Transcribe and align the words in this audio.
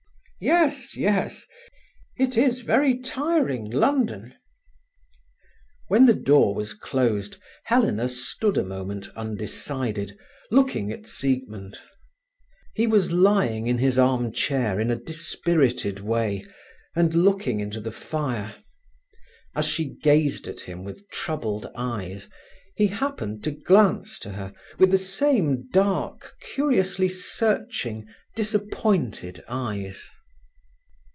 "Yes—yes. 0.43 1.45
It 2.17 2.35
is 2.35 2.61
very 2.61 2.97
tiring, 2.97 3.69
London." 3.69 4.33
When 5.87 6.07
the 6.07 6.15
door 6.15 6.55
was 6.55 6.73
closed, 6.73 7.37
Helena 7.65 8.09
stood 8.09 8.57
a 8.57 8.63
moment 8.63 9.07
undecided, 9.15 10.17
looking 10.49 10.91
at 10.91 11.05
Siegmund. 11.05 11.77
He 12.73 12.87
was 12.87 13.11
lying 13.11 13.67
in 13.67 13.77
his 13.77 13.99
arm 13.99 14.31
chair 14.31 14.79
in 14.79 14.89
a 14.89 14.95
dispirited 14.95 15.99
way, 15.99 16.43
and 16.95 17.13
looking 17.13 17.59
in 17.59 17.69
the 17.69 17.91
fire. 17.91 18.55
As 19.55 19.67
she 19.67 19.89
gazed 19.93 20.47
at 20.47 20.61
him 20.61 20.83
with 20.83 21.07
troubled 21.11 21.69
eyes, 21.75 22.31
he 22.75 22.87
happened 22.87 23.43
to 23.43 23.51
glance 23.51 24.17
to 24.17 24.31
her, 24.31 24.55
with 24.79 24.89
the 24.89 24.97
same 24.97 25.67
dark, 25.69 26.33
curiously 26.41 27.09
searching, 27.09 28.07
disappointed 28.35 29.43
eyes. 29.47 30.09